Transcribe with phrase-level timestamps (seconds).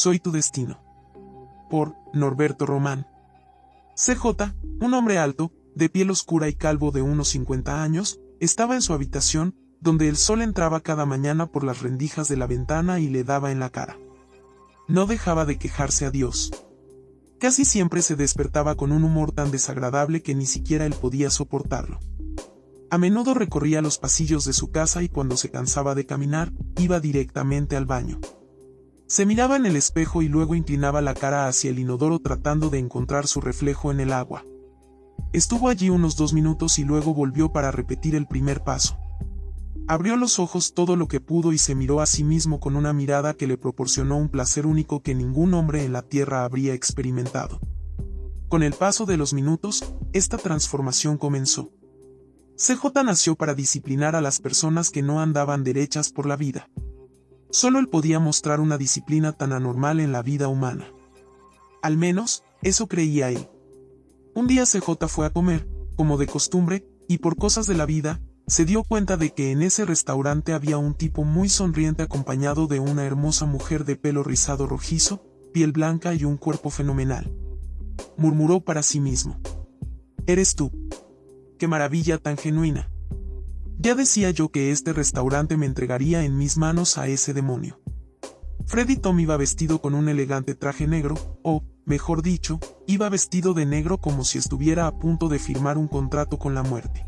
[0.00, 0.80] Soy tu destino.
[1.68, 3.08] Por Norberto Román.
[3.96, 8.82] CJ, un hombre alto, de piel oscura y calvo de unos 50 años, estaba en
[8.82, 13.08] su habitación, donde el sol entraba cada mañana por las rendijas de la ventana y
[13.08, 13.98] le daba en la cara.
[14.86, 16.52] No dejaba de quejarse a Dios.
[17.40, 21.98] Casi siempre se despertaba con un humor tan desagradable que ni siquiera él podía soportarlo.
[22.88, 27.00] A menudo recorría los pasillos de su casa y cuando se cansaba de caminar, iba
[27.00, 28.20] directamente al baño.
[29.08, 32.78] Se miraba en el espejo y luego inclinaba la cara hacia el inodoro tratando de
[32.78, 34.44] encontrar su reflejo en el agua.
[35.32, 38.98] Estuvo allí unos dos minutos y luego volvió para repetir el primer paso.
[39.86, 42.92] Abrió los ojos todo lo que pudo y se miró a sí mismo con una
[42.92, 47.60] mirada que le proporcionó un placer único que ningún hombre en la tierra habría experimentado.
[48.50, 51.72] Con el paso de los minutos, esta transformación comenzó.
[52.56, 56.68] CJ nació para disciplinar a las personas que no andaban derechas por la vida.
[57.50, 60.86] Solo él podía mostrar una disciplina tan anormal en la vida humana.
[61.82, 63.48] Al menos, eso creía él.
[64.34, 68.20] Un día CJ fue a comer, como de costumbre, y por cosas de la vida,
[68.46, 72.80] se dio cuenta de que en ese restaurante había un tipo muy sonriente acompañado de
[72.80, 77.32] una hermosa mujer de pelo rizado rojizo, piel blanca y un cuerpo fenomenal.
[78.16, 79.40] Murmuró para sí mismo.
[80.26, 80.70] Eres tú.
[81.58, 82.90] Qué maravilla tan genuina.
[83.80, 87.80] Ya decía yo que este restaurante me entregaría en mis manos a ese demonio.
[88.66, 93.66] Freddy Tom iba vestido con un elegante traje negro, o, mejor dicho, iba vestido de
[93.66, 97.06] negro como si estuviera a punto de firmar un contrato con la muerte.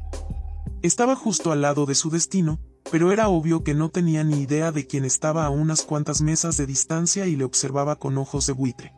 [0.81, 2.61] Estaba justo al lado de su destino,
[2.91, 6.57] pero era obvio que no tenía ni idea de quién estaba a unas cuantas mesas
[6.57, 8.95] de distancia y le observaba con ojos de buitre.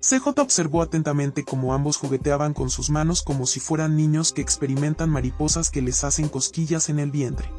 [0.00, 5.10] CJ observó atentamente cómo ambos jugueteaban con sus manos como si fueran niños que experimentan
[5.10, 7.50] mariposas que les hacen cosquillas en el vientre.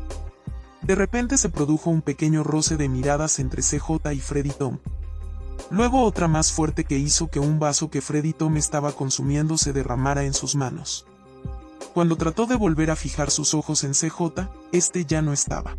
[0.81, 4.79] De repente se produjo un pequeño roce de miradas entre CJ y Freddy Tom.
[5.69, 9.71] Luego otra más fuerte que hizo que un vaso que Freddy Tom estaba consumiendo se
[9.71, 11.05] derramara en sus manos.
[11.93, 15.77] Cuando trató de volver a fijar sus ojos en CJ, este ya no estaba.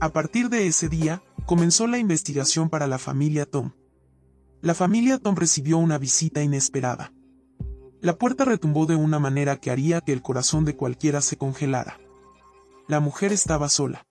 [0.00, 3.72] A partir de ese día, comenzó la investigación para la familia Tom.
[4.66, 7.12] La familia Tom recibió una visita inesperada.
[8.00, 12.00] La puerta retumbó de una manera que haría que el corazón de cualquiera se congelara.
[12.88, 14.08] La mujer estaba sola.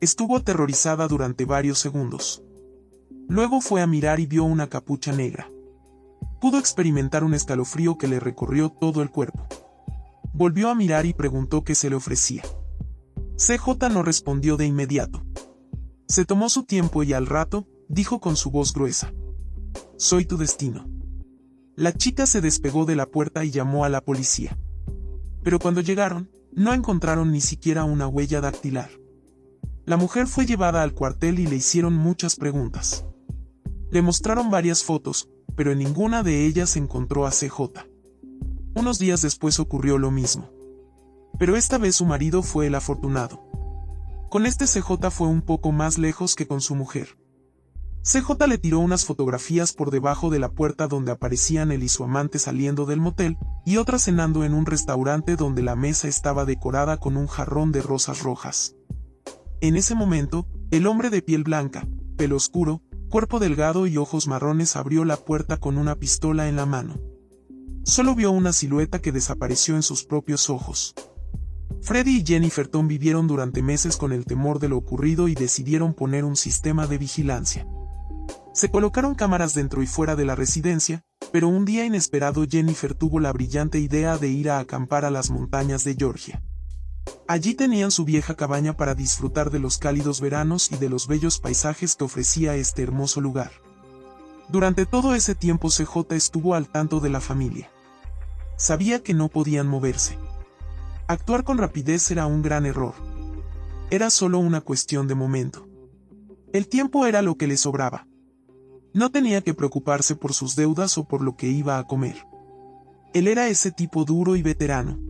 [0.00, 2.44] Estuvo aterrorizada durante varios segundos.
[3.28, 5.50] Luego fue a mirar y vio una capucha negra.
[6.40, 9.44] Pudo experimentar un escalofrío que le recorrió todo el cuerpo.
[10.32, 12.44] Volvió a mirar y preguntó qué se le ofrecía.
[13.38, 15.24] CJ no respondió de inmediato.
[16.06, 19.12] Se tomó su tiempo y al rato, dijo con su voz gruesa.
[19.96, 20.88] Soy tu destino.
[21.76, 24.58] La chica se despegó de la puerta y llamó a la policía.
[25.44, 28.90] Pero cuando llegaron, no encontraron ni siquiera una huella dactilar.
[29.84, 33.04] La mujer fue llevada al cuartel y le hicieron muchas preguntas.
[33.90, 37.86] Le mostraron varias fotos, pero en ninguna de ellas encontró a CJ.
[38.74, 40.50] Unos días después ocurrió lo mismo.
[41.38, 43.48] Pero esta vez su marido fue el afortunado.
[44.28, 47.16] Con este CJ fue un poco más lejos que con su mujer.
[48.04, 52.04] CJ le tiró unas fotografías por debajo de la puerta donde aparecían él y su
[52.04, 56.98] amante saliendo del motel, y otras cenando en un restaurante donde la mesa estaba decorada
[56.98, 58.76] con un jarrón de rosas rojas.
[59.62, 61.88] En ese momento, el hombre de piel blanca,
[62.18, 66.66] pelo oscuro, cuerpo delgado y ojos marrones abrió la puerta con una pistola en la
[66.66, 67.00] mano.
[67.84, 70.94] Solo vio una silueta que desapareció en sus propios ojos.
[71.80, 75.94] Freddy y Jennifer Tom vivieron durante meses con el temor de lo ocurrido y decidieron
[75.94, 77.66] poner un sistema de vigilancia.
[78.54, 83.18] Se colocaron cámaras dentro y fuera de la residencia, pero un día inesperado Jennifer tuvo
[83.18, 86.40] la brillante idea de ir a acampar a las montañas de Georgia.
[87.26, 91.40] Allí tenían su vieja cabaña para disfrutar de los cálidos veranos y de los bellos
[91.40, 93.50] paisajes que ofrecía este hermoso lugar.
[94.48, 97.72] Durante todo ese tiempo CJ estuvo al tanto de la familia.
[98.56, 100.16] Sabía que no podían moverse.
[101.08, 102.94] Actuar con rapidez era un gran error.
[103.90, 105.66] Era solo una cuestión de momento.
[106.52, 108.06] El tiempo era lo que le sobraba.
[108.94, 112.28] No tenía que preocuparse por sus deudas o por lo que iba a comer.
[113.12, 115.00] Él era ese tipo duro y veterano.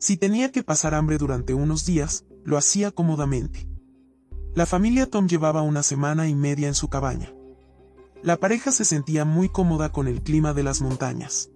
[0.00, 3.68] Si tenía que pasar hambre durante unos días, lo hacía cómodamente.
[4.56, 7.32] La familia Tom llevaba una semana y media en su cabaña.
[8.24, 11.50] La pareja se sentía muy cómoda con el clima de las montañas.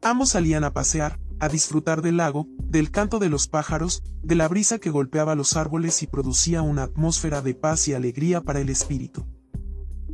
[0.00, 4.48] Ambos salían a pasear, a disfrutar del lago, del canto de los pájaros, de la
[4.48, 8.70] brisa que golpeaba los árboles y producía una atmósfera de paz y alegría para el
[8.70, 9.26] espíritu.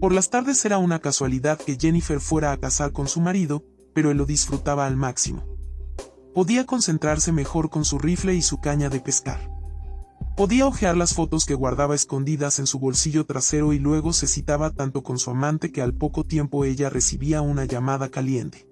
[0.00, 3.64] Por las tardes era una casualidad que Jennifer fuera a casar con su marido,
[3.94, 5.44] pero él lo disfrutaba al máximo.
[6.34, 9.50] Podía concentrarse mejor con su rifle y su caña de pescar.
[10.36, 14.70] Podía hojear las fotos que guardaba escondidas en su bolsillo trasero y luego se citaba
[14.70, 18.68] tanto con su amante que al poco tiempo ella recibía una llamada caliente.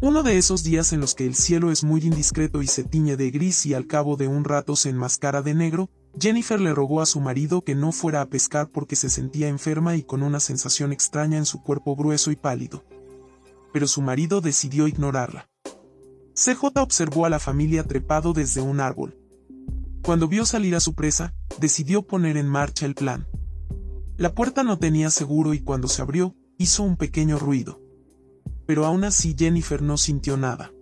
[0.00, 3.16] Uno de esos días en los que el cielo es muy indiscreto y se tiñe
[3.16, 7.00] de gris y al cabo de un rato se enmascara de negro, Jennifer le rogó
[7.00, 10.40] a su marido que no fuera a pescar porque se sentía enferma y con una
[10.40, 12.84] sensación extraña en su cuerpo grueso y pálido.
[13.72, 15.48] Pero su marido decidió ignorarla.
[16.34, 19.16] CJ observó a la familia trepado desde un árbol.
[20.02, 23.26] Cuando vio salir a su presa, decidió poner en marcha el plan.
[24.16, 27.80] La puerta no tenía seguro y cuando se abrió, hizo un pequeño ruido
[28.68, 30.74] pero aún así Jennifer no sintió nada.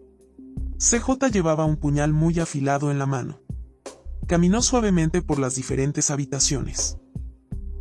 [0.76, 3.38] CJ llevaba un puñal muy afilado en la mano.
[4.26, 6.98] Caminó suavemente por las diferentes habitaciones.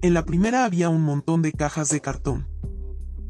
[0.03, 2.47] En la primera había un montón de cajas de cartón.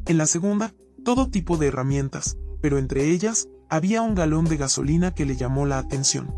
[0.06, 0.74] En la segunda,
[1.06, 5.66] todo tipo de herramientas, pero entre ellas, había un galón de gasolina que le llamó
[5.66, 6.36] la atención.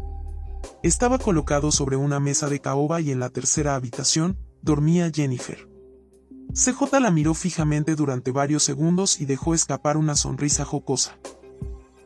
[0.83, 5.67] Estaba colocado sobre una mesa de caoba y en la tercera habitación, dormía Jennifer.
[6.53, 11.17] CJ la miró fijamente durante varios segundos y dejó escapar una sonrisa jocosa.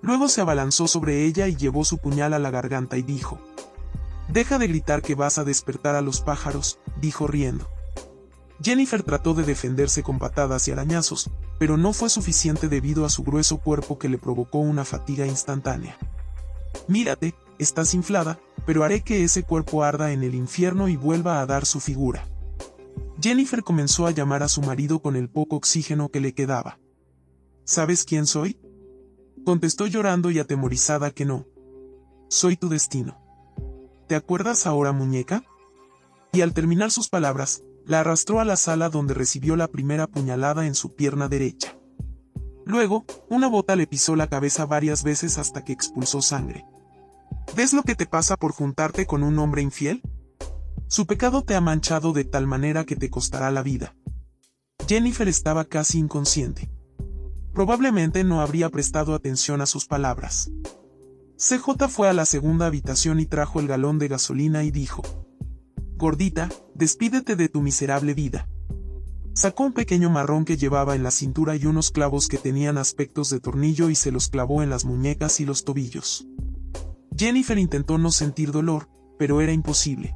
[0.01, 3.39] Luego se abalanzó sobre ella y llevó su puñal a la garganta y dijo,
[4.31, 7.67] Deja de gritar que vas a despertar a los pájaros, dijo riendo.
[8.63, 13.23] Jennifer trató de defenderse con patadas y arañazos, pero no fue suficiente debido a su
[13.23, 15.97] grueso cuerpo que le provocó una fatiga instantánea.
[16.87, 21.45] Mírate, estás inflada, pero haré que ese cuerpo arda en el infierno y vuelva a
[21.45, 22.27] dar su figura.
[23.21, 26.79] Jennifer comenzó a llamar a su marido con el poco oxígeno que le quedaba.
[27.65, 28.59] ¿Sabes quién soy?
[29.43, 31.47] Contestó llorando y atemorizada que no.
[32.29, 33.20] Soy tu destino.
[34.11, 35.45] ¿Te acuerdas ahora, muñeca?
[36.33, 40.67] Y al terminar sus palabras, la arrastró a la sala donde recibió la primera puñalada
[40.67, 41.77] en su pierna derecha.
[42.65, 46.65] Luego, una bota le pisó la cabeza varias veces hasta que expulsó sangre.
[47.55, 50.01] ¿Ves lo que te pasa por juntarte con un hombre infiel?
[50.89, 53.95] Su pecado te ha manchado de tal manera que te costará la vida.
[54.89, 56.69] Jennifer estaba casi inconsciente.
[57.53, 60.51] Probablemente no habría prestado atención a sus palabras.
[61.41, 65.01] CJ fue a la segunda habitación y trajo el galón de gasolina y dijo,
[65.97, 68.47] Gordita, despídete de tu miserable vida.
[69.33, 73.31] Sacó un pequeño marrón que llevaba en la cintura y unos clavos que tenían aspectos
[73.31, 76.27] de tornillo y se los clavó en las muñecas y los tobillos.
[77.17, 80.15] Jennifer intentó no sentir dolor, pero era imposible.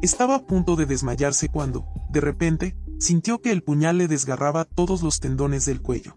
[0.00, 5.02] Estaba a punto de desmayarse cuando, de repente, sintió que el puñal le desgarraba todos
[5.02, 6.14] los tendones del cuello.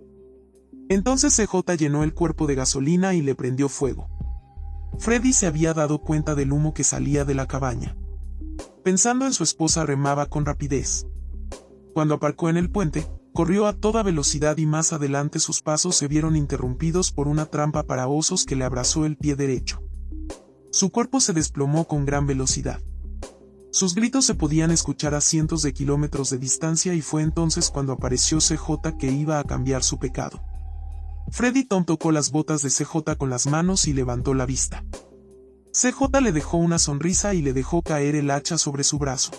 [0.90, 4.10] Entonces CJ llenó el cuerpo de gasolina y le prendió fuego.
[5.00, 7.96] Freddy se había dado cuenta del humo que salía de la cabaña.
[8.84, 11.08] Pensando en su esposa remaba con rapidez.
[11.94, 16.08] Cuando aparcó en el puente, corrió a toda velocidad y más adelante sus pasos se
[16.08, 19.82] vieron interrumpidos por una trampa para osos que le abrazó el pie derecho.
[20.72, 22.82] Su cuerpo se desplomó con gran velocidad.
[23.72, 27.94] Sus gritos se podían escuchar a cientos de kilómetros de distancia y fue entonces cuando
[27.94, 30.44] apareció CJ que iba a cambiar su pecado.
[31.34, 34.86] Freddy Tom tocó las botas de CJ con las manos y levantó la vista.
[35.72, 39.32] CJ le dejó una sonrisa y le dejó caer el hacha sobre su brazo.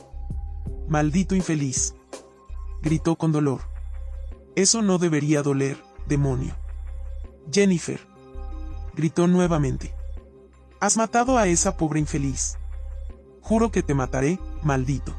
[0.88, 1.94] Maldito infeliz.
[2.82, 3.60] Gritó con dolor.
[4.56, 6.56] Eso no debería doler, demonio.
[7.52, 8.00] Jennifer.
[8.96, 9.94] Gritó nuevamente.
[10.80, 12.58] Has matado a esa pobre infeliz.
[13.40, 15.14] Juro que te mataré, maldito.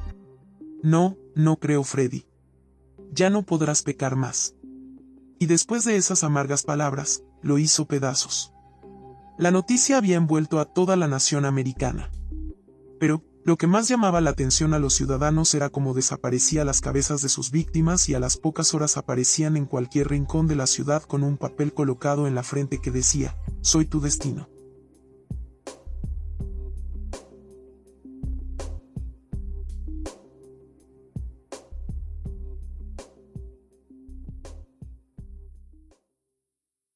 [0.84, 2.26] No, no creo Freddy.
[3.14, 4.56] Ya no podrás pecar más.
[5.40, 8.54] Y después de esas amargas palabras, lo hizo pedazos.
[9.38, 12.10] La noticia había envuelto a toda la nación americana.
[13.00, 17.22] Pero, lo que más llamaba la atención a los ciudadanos era cómo desaparecía las cabezas
[17.22, 21.04] de sus víctimas y a las pocas horas aparecían en cualquier rincón de la ciudad
[21.04, 24.50] con un papel colocado en la frente que decía, soy tu destino.